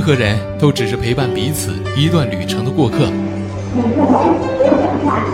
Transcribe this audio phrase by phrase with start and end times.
[0.00, 3.12] 任何人都只是陪伴彼此一段旅程的过客。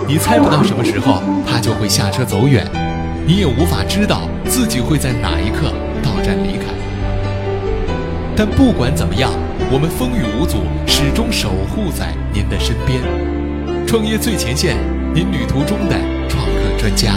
[0.05, 2.67] 你猜不到什么时候他就会下车走远，
[3.25, 5.71] 你也无法知道自己会在哪一刻
[6.03, 6.65] 到站离开。
[8.35, 9.31] 但不管怎么样，
[9.71, 12.99] 我们风雨无阻，始终守护在您的身边。
[13.87, 14.75] 创业最前线，
[15.13, 15.95] 您旅途中的
[16.27, 17.13] 创客专家。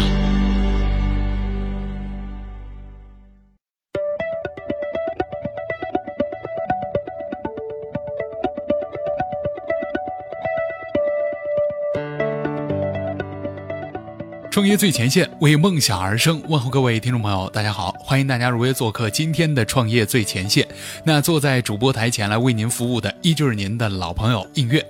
[14.61, 16.43] 创业最前线，为梦想而生。
[16.47, 20.69] 问候各位听众朋友，大家好，欢迎大家如约做客今天的创业最前线。
[21.03, 24.85] 那坐在主播台前来为您服务的，依旧是您的老朋友映月。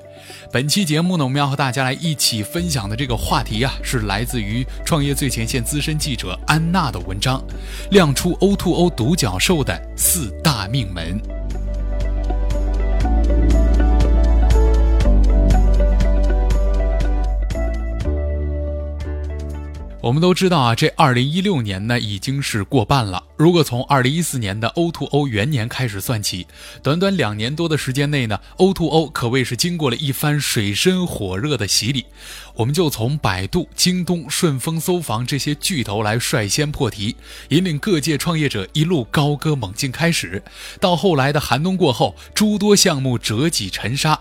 [0.50, 7.40] 本期节目呢，我们要和大家来一起分享的这个话题啊，是来自于创业最前线资深记者安娜的文章，
[7.92, 11.16] 亮出 O2O 独角兽的四大命门。
[20.02, 23.22] 我们都知道啊，这二零一六年呢已经是过半了。
[23.36, 26.46] 如果从二零一四年的 O2O 元年开始算起，
[26.82, 32.06] 短短两年多的时间内呢，O2O 可谓是经过了一番水深火热的洗礼。
[32.54, 37.16] 我们就从百度、京东、顺丰、搜房这些巨头来率先破题，
[37.50, 40.42] 引领各界创业者一路高歌猛进开始，
[40.80, 44.18] 到后来的寒冬过后，诸多项目折戟沉沙。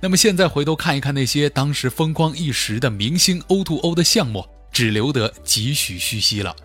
[0.00, 4.44] 那么现在回头看一看那些当时风光一时的明星 O2O 的项目。
[4.72, 6.56] 只留得几许虚息了，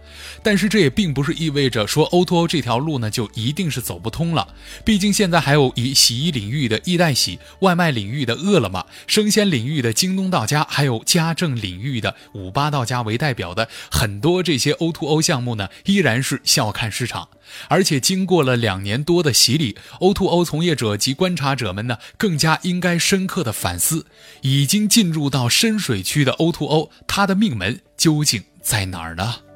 [0.42, 4.48] 但是这也并不是意味着说 O2O 这条路呢就一定是走不通了。
[4.86, 17.28] 毕竟现在还有以洗衣领域的易袋洗、外卖领域的饿了么、生鲜领域的京东到家，还有家政领域的五八到家为代表的很多这些 O2O 项目呢，依然是笑看市场。
[17.70, 24.06] 而且经过了两年多的洗礼，O2O 从业者及观察者们呢，更加应该深刻的反思，
[24.42, 29.47] 已经进入到深水区的 O2O，它的命门究竟在哪儿呢？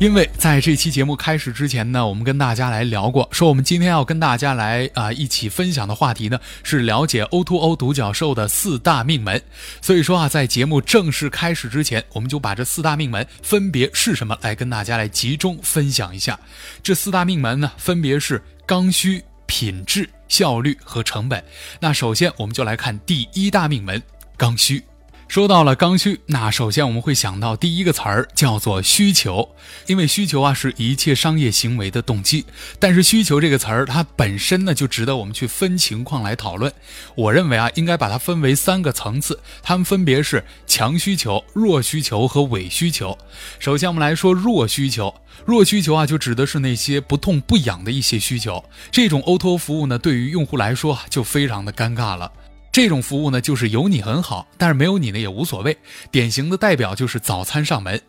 [0.00, 9.40] 因为在这期节目开始之前呢，我们跟大家来聊过，说我们今天要跟大家来啊一起分享的话题呢是了解 O2O 独角兽的四大命门。
[9.82, 16.40] 所以说啊，在节目正式开始之前，我们就把这四大命门分别是什么来跟大家来集中分享一下。
[16.82, 21.44] 这四大命门呢，分别是刚需、品质、效率和成本。
[21.78, 24.02] 那首先我们就来看第一大命门——
[24.38, 24.82] 刚需。
[25.30, 29.50] 说到了刚需，那首先我们会想到第一个词儿叫做需求，
[29.86, 32.44] 因为需求啊是一切商业行为的动机。
[32.80, 36.72] 但是需求这个词儿它本身呢就值得我们去分情况来讨论。
[37.14, 43.16] 我认为啊应该把它分为三个层次，它们分别是强需求、弱需求和伪需求。
[43.60, 45.14] 首先我们来说弱需求，
[45.46, 48.64] 弱需求啊就指的是那些不痛不痒的一些需求。
[48.90, 52.32] 这种 Oto 服务呢对于用户来说就非常的尴尬了。
[52.72, 55.76] 这种服务呢，就是有你很好，但是没有你呢也无所谓。
[56.10, 58.00] 典型的代表就是早餐上门。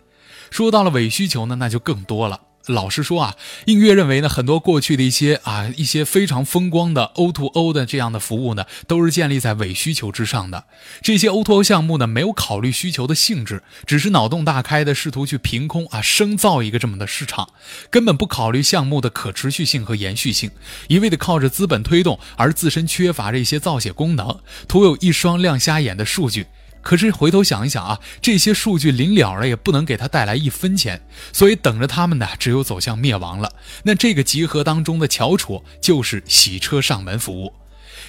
[0.51, 2.39] 说到了伪需求呢，那就更多了。
[2.67, 3.35] 老实说啊，
[3.65, 10.65] 映月认为呢，很多过去的一些啊一些非常风光的 O2O O 的这样的服务呢，都是建立在伪需求之上的。
[11.01, 17.49] 这些 O2O 项目呢，没有考虑需求的性质，只是脑洞大开的试图去凭空啊生造一个这么的市场，
[17.89, 20.51] 根本不考虑项目的可持续性和延续性，
[20.87, 26.45] 一味的靠着资本推动，而自身缺乏这些造血功能，徒有一双亮瞎眼的数据。
[26.81, 33.53] 可是回头想一想啊，这些数据临了了也不能给他带来一分钱，所以等着他们呢，只有走向灭亡了。
[33.83, 37.53] 那这个集合当中的翘楚就是洗车上门服务。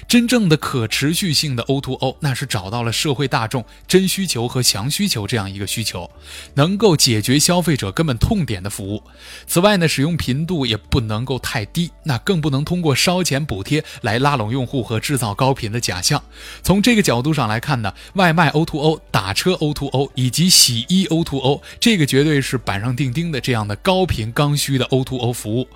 [0.07, 6.09] 真正的可持续性的 O2O，那是找到了社会大众真需求和强需求这样一个需求，
[6.55, 9.03] 能够解决消费者根本痛点的服务。
[9.47, 16.21] 此外呢，使用频度也不能够太低，那更不能通过烧钱补贴来拉拢用户和制造高频的假象。
[16.61, 25.67] 从这个角度上来看呢，外卖 O2O、打车 O2O 以及洗衣 O2O，这个绝对是板上钉钉的这样的高频刚需的 O2O 服务。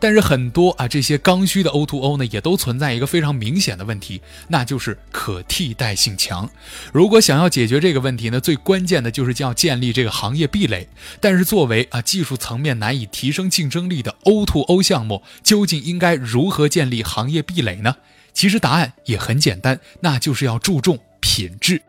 [0.00, 3.75] 但是很多啊这些刚需的 O2O 呢，也都存在一个非常明显。
[3.76, 6.48] 的问题，那就是可替代性强。
[6.92, 10.88] 如果想要解决这个问题呢，最关键的就是要建立这个行业壁垒。
[11.20, 17.96] 但是作为啊技术层面难以提升竞争力的 O2O 项目，究竟应该如何建立行业壁垒呢？
[18.32, 21.80] 其实答案也很简单，那就是要注重品质。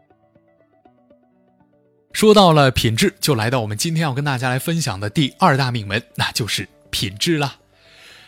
[2.13, 7.57] 说到了品质，就来到我们今天要跟大家来分享的第二大命门，那就是品质了。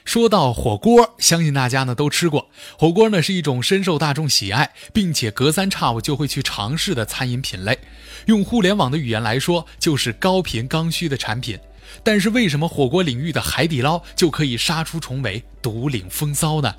[0.05, 2.49] 说到火锅，相信大家呢都吃过。
[2.77, 7.77] 火锅呢是一种深受大众喜爱，并且隔三差五就会去尝试的餐饮品类。
[8.25, 11.59] 用互联网的语言来说，就是高频刚需的产品。
[12.03, 16.75] 但是为什么火锅领域的海底捞就可以杀出重围，独领风骚呢？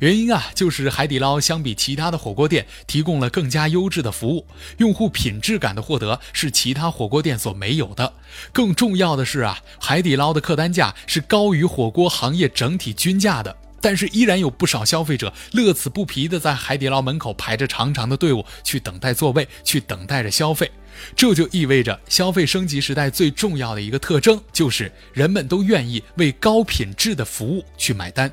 [0.00, 4.46] 原因啊，就是海底捞相比其他的火锅店提供了更加优质的服务，
[4.78, 8.14] 用户品质感的获得是其他火锅店所没有的。
[8.50, 20.70] 更重要的是啊，海底捞的客单价是高于火锅行业整体均价的，但是依然有不少消费者乐此不疲地在海底捞门口排着长长的队伍去等待座位，去等待着消费。
[21.14, 28.32] 这就意味着消费升级时代最重要的一个特征，就是人们都愿意为高品质的服务去买单。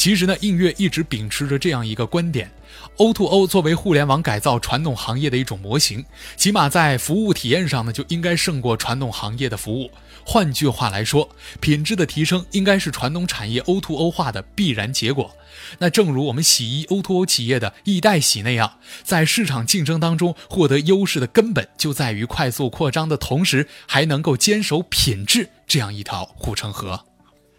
[0.00, 2.50] 其实呢，映月一直秉持着这样一个观点
[2.96, 6.02] ：O2O o 作为互联网改造传统行业的一种模型，
[6.38, 9.90] 起码在服务体验上呢，就应该胜过传统行业的服务。
[10.24, 11.28] 换句话来说，
[11.60, 15.36] 品质的提升应该是传统产业 O2O o 化的必然结果。
[15.78, 27.04] 那正如我们洗衣 O2O 企业的易代洗那样，在市场竞争当中获得优势的根本就在于快速扩张的同时，还能够坚守品质这样一条护城河。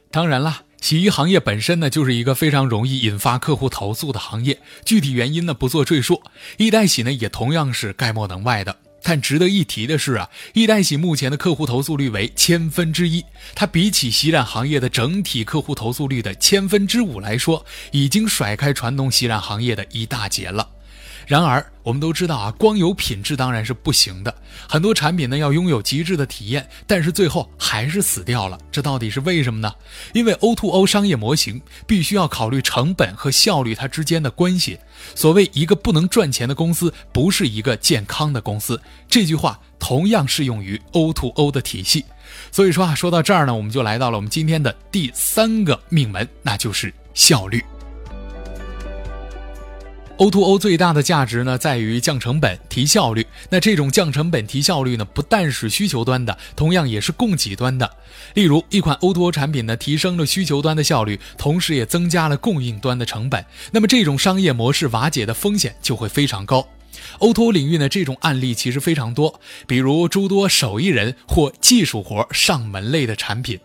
[0.10, 0.64] 当然了。
[0.82, 4.60] 洗衣行业本身呢，就是一个非常容易引发客户投诉的行业。
[4.84, 6.22] 具体原因呢，不做赘述。
[6.58, 8.76] 易代洗呢，也同样是概莫能外的。
[9.04, 13.24] 但值得一提的是啊，易代洗目前的客户投诉率为千分之一，
[13.56, 20.68] 它比起洗染行业的整体客户投诉率的千分之五来说，已经甩开传统洗染行业的一大截了。
[21.32, 24.36] 然而，我们都知道啊，光有品质当然是不行的。
[24.68, 28.60] 很多产品呢要拥有极致的体验，但是最后还是死掉了。
[28.70, 29.74] 这到底是为什么呢？
[30.14, 34.78] 因为 O2O 商业模型必须要考虑成本和效率它之间的关系。
[35.16, 38.82] 所谓一个不能赚钱的公司，不是一个健康的公司。
[39.08, 42.04] 这句话同样适用于 O2O 的体系。
[42.52, 47.64] 所以说啊，说到这儿呢，我们就来到了我们今天的第三个命门，那就是效率。
[50.22, 53.26] O2O 最大的价值呢，在于降成本、提效率。
[53.50, 57.90] 那这种降成本、提效率呢，不但是需求端的，同样也是供给端的。
[58.36, 63.44] 例如，一款 O2O 产品呢，提升了需求端的效率，同时也增加了供应端的成本。
[63.72, 66.68] 那么，这种商业模式瓦解的风险就会非常高。
[67.18, 73.60] O2O 领域呢，这种案例其实非常多，比如诸多手艺人或技术活上门类的产品。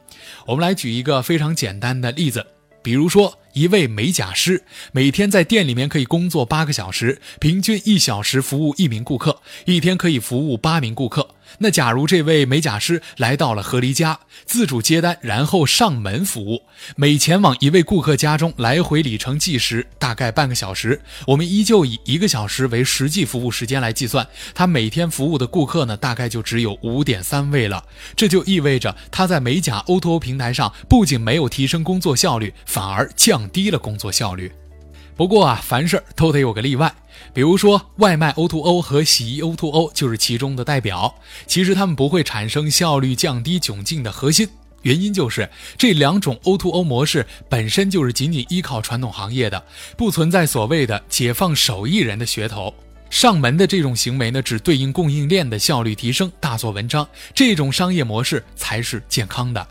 [0.47, 2.47] 我们来举一个非常简单的例子，
[2.87, 3.37] 比如说。
[3.57, 11.27] 一位美甲师每天在店里面可以工作八个小时，平均一小时服务一名顾客，一天可以服务八名顾客。
[11.59, 16.63] 那假如这位美甲师来到了何离家，自主接单，然后上门服务，
[16.97, 27.85] 每前往一位顾客家中来回里程计时大概半个小时，我们依旧以一个小时为实际服务时间来计算，他每天服务的顾客呢，大概就只有五点三位了。
[28.15, 34.53] 这就意味着他在美甲 O2O 平台上不仅没有提升工作效率，反而降低了工作效率。
[35.17, 36.95] 不过啊，凡事都得有个例外。
[37.33, 41.15] 比如说，外卖 O2O 和洗衣 O2O 就是其中的代表。
[41.47, 44.47] 其实他们不会产生效率降低窘境的核心
[44.83, 45.49] 原因，就是
[45.79, 49.65] 这两种 O2O 模式本身就是仅仅依靠传统行业的，
[49.97, 52.73] 不存在所谓的解放手艺人的噱头。
[53.09, 57.09] 上门的这种行为呢，只对应供应链的效率提升，大做文章。
[57.33, 59.67] 这种商业模式才是健康的。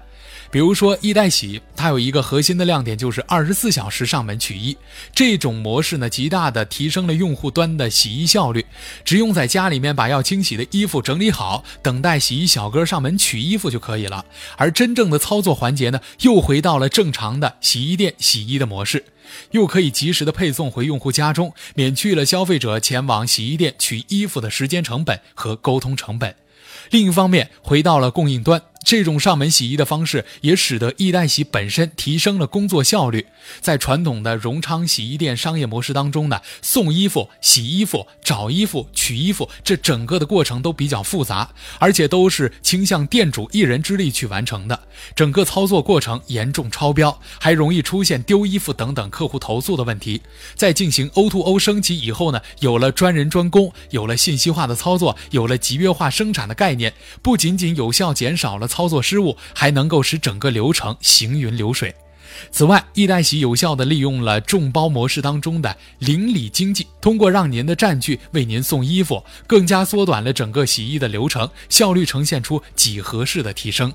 [0.55, 4.77] 比如说易代洗，它有一个核心的亮点，就是二十四小时上门取衣。
[5.13, 8.65] 这种模式呢，极大的提升了用户端的洗衣效率。
[9.03, 14.23] 只用在家里面把要清洗的衣服整理好，等待洗衣小哥上门取衣服就可以了。
[14.55, 19.03] 而真正的操作环节呢，又回到了正常的洗衣店洗衣的模式，
[19.51, 26.33] 又可以及时的配送回用户家中，免去了消费者前往洗衣店取衣服的时间成本和沟通成本。
[26.91, 28.61] 另一方面，回到了供应端。
[28.85, 33.25] 这种上门洗衣的方式也使得易代洗本身提升了工作效率。
[33.59, 41.49] 在传统的荣昌洗衣店商业模式当中呢，送衣服、洗衣服、找衣服、取衣服，这整个的过程都比较复杂，
[41.79, 44.79] 而且都是倾向店主一人之力去完成的。
[45.15, 50.21] 整个操作过程严重超标，还容易出现丢衣服等等客户投诉的问题。
[50.55, 58.67] 在进行 O2O 升级以后呢，有了专人专工，有了信息化的操作，有了集约化生产的概念，不仅仅有效减少了。
[58.75, 61.95] 操作失误还能够使整个流程行云流水。
[62.51, 73.93] 此外，易代洗有效地利用了众包模式当中的邻里经济，通过让您的占据为您送衣服，更加缩短了整个洗衣的流程，效率呈现出几何式的提升。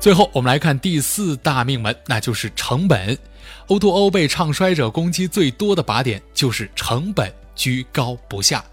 [0.00, 3.18] 最后，我们来看第四大命门，那就是成本。
[3.66, 8.64] O2O 被唱衰者攻击最多的靶点就是成本居高不下。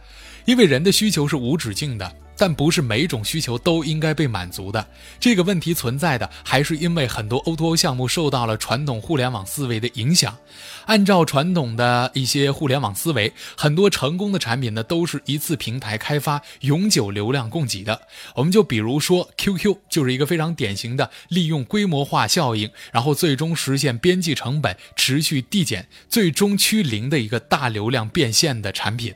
[0.45, 4.87] 因为人的需求是无止境的，但不是每种需求都应该被满足的。
[5.19, 10.37] 这个问题存在的，还是因为很多 O2O 项目受到了传统互联网思维的影响。
[10.85, 18.01] 按照传统的一些互联网思维，很多成功的产品呢，都是一次平台开发、永久流量供给的。
[18.35, 29.15] 我们就比如说 QQ，就是一个非常典型的利用规模化效应，然后最终实现边际成本持续递减，最终趋零的一个大流量变现的产品。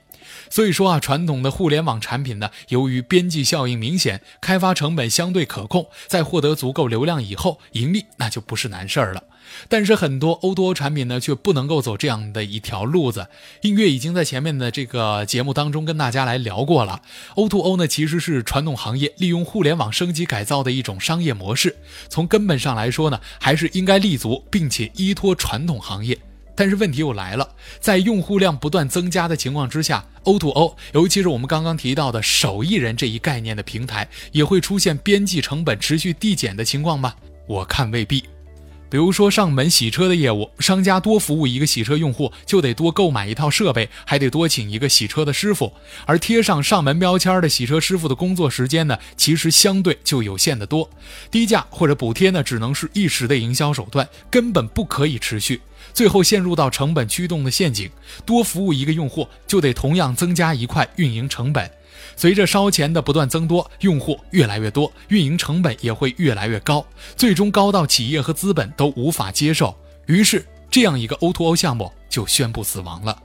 [0.50, 9.24] 所以说啊，传统的互联网产品呢，由于边际效应明显，开发成本相对可控，在获得足够流量以后，盈利那就不是难事儿了。
[9.68, 13.28] 但是很多 O2O 产品呢，却不能够走这样的一条路子。
[13.62, 17.02] 音乐已经在前面的这个节目当中跟大家来聊过了
[17.36, 21.76] ，O2O 呢其实是传统行业利用互联网升级改造的一种商业模式。
[22.10, 26.16] 从根本上来说呢，还是应该立足并且依托传统行业。
[26.60, 37.16] 但是问题又来了，在用户量不断增加的情况之下，O2O，尤其是我们刚刚提到的手艺人这一概念的平台，也会出现边际成本持续递减的情况吗？
[37.48, 38.26] 我看未必。
[38.90, 45.72] 比如说上门洗车的业务，商家多服务一个洗车用户，就得多购买一套设备，还得多请一个洗车的师傅。
[46.06, 50.90] 而贴上上门标签的洗车师傅的工作时间呢，其实相对就有限的多。
[51.32, 55.62] 低价或者补贴呢，只能是一时的营销手段，根本不可以持续。
[55.94, 57.90] 最后陷入到成本驱动的陷阱，
[58.26, 61.70] 多服务一个用户，就得同样增加一块运营成本。
[62.16, 69.76] 随着烧钱的不断增多，用户越来越多，运营成本也会越来越高，最终高到企业和资本都无法接受。
[70.06, 73.22] 于是，这样一个 O2O 项目就宣布死亡了。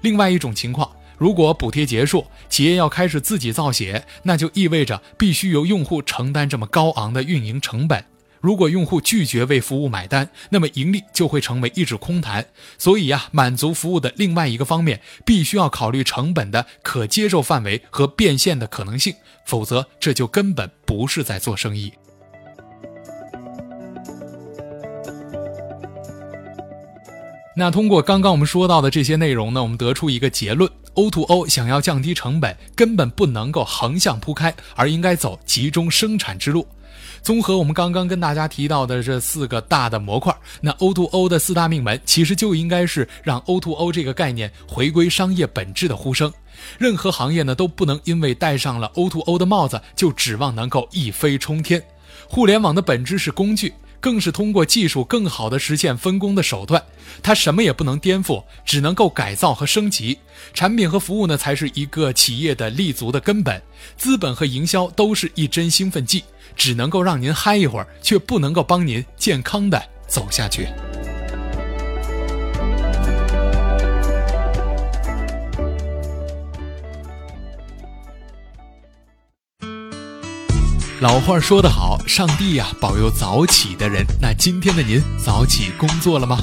[0.00, 8.04] 另外一种情况，如果补贴结束，企业要开始自己造血，那就意味着必须由用户承担这么高昂的运营成本。
[8.42, 12.44] 如果用户拒绝为服务买单，那么盈利就会成为一纸空谈。
[12.76, 19.14] 所以呀，满足服务的另外一个方面，必须要考虑成本的可接受范围和变现的可能性，
[19.46, 21.92] 否则这就根本不是在做生意。
[27.54, 36.66] 那通过刚刚我们说到的这些内容呢，我们得出一个结论：O2O O 想要降低成本，根本不能够横向铺开，而应该走集中生产之路。
[37.22, 46.32] 综合我们刚刚跟大家提到的这四个大的模块，那 O2O O 的四大命门其实就应该是让 O2O O 这个概念回归商业本质的呼声。
[46.78, 51.82] 任何行业呢都不能因为戴上了 O2O 的帽子就指望能够一飞冲天。
[52.28, 56.82] 互联网的本质是工具，更是通过技术更好的实现分工的手段。
[57.22, 60.18] 它什么也不能颠覆，只能够改造和升级。
[60.52, 63.62] 产品和服务呢才是一个企业的立足的根本。
[63.96, 66.24] 资本和营销都是一针兴奋剂。
[66.54, 70.68] 只能够让您嗨一会儿，却不能够帮您健康的走下去。
[81.02, 84.06] 老话说得好，上帝呀保佑早起的人。
[84.20, 86.38] 那今天的您早起工作了吗？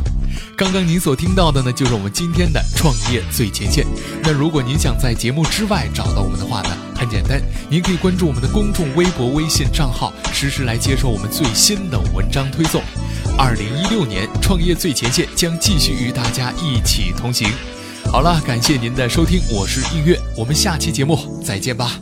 [0.58, 3.88] 刚刚您所听到的呢，就是我们今天的创业最前线。
[4.22, 12.84] 那如果您想在节目之外找到我们的话呢，很简单，您可以关注我们的公众微博、微信账号，实时来接收我们最新的文章推送。
[13.38, 17.48] 二零一六年，创业最前线将继续与大家一起同行。
[18.12, 21.98] 好了，感谢您的收听，我是映月，我们下期节目再见吧。